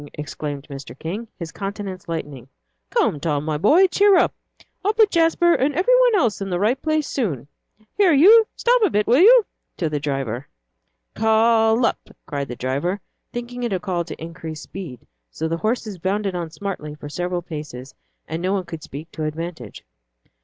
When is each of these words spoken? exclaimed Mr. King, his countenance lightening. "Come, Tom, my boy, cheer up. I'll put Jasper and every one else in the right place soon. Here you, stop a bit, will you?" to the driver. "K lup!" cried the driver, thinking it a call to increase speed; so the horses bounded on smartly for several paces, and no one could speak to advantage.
exclaimed 0.15 0.67
Mr. 0.67 0.97
King, 0.97 1.27
his 1.37 1.51
countenance 1.51 2.09
lightening. 2.09 2.47
"Come, 2.89 3.19
Tom, 3.19 3.45
my 3.45 3.59
boy, 3.59 3.85
cheer 3.85 4.17
up. 4.17 4.33
I'll 4.83 4.95
put 4.95 5.11
Jasper 5.11 5.53
and 5.53 5.75
every 5.75 5.93
one 5.99 6.15
else 6.15 6.41
in 6.41 6.49
the 6.49 6.59
right 6.59 6.81
place 6.81 7.07
soon. 7.07 7.47
Here 7.97 8.11
you, 8.11 8.47
stop 8.55 8.81
a 8.81 8.89
bit, 8.89 9.05
will 9.05 9.19
you?" 9.19 9.45
to 9.77 9.91
the 9.91 9.99
driver. 9.99 10.47
"K 11.13 11.21
lup!" 11.23 12.15
cried 12.25 12.47
the 12.47 12.55
driver, 12.55 12.99
thinking 13.31 13.61
it 13.61 13.71
a 13.73 13.79
call 13.79 14.03
to 14.05 14.19
increase 14.19 14.61
speed; 14.61 15.05
so 15.29 15.47
the 15.47 15.57
horses 15.57 15.99
bounded 15.99 16.33
on 16.33 16.49
smartly 16.49 16.95
for 16.95 17.07
several 17.07 17.43
paces, 17.43 17.93
and 18.27 18.41
no 18.41 18.53
one 18.53 18.63
could 18.65 18.81
speak 18.81 19.11
to 19.11 19.25
advantage. 19.25 19.85